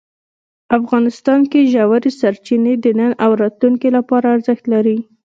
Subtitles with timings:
[0.79, 4.97] افغانستان کې ژورې سرچینې د نن او راتلونکي لپاره ارزښت لري.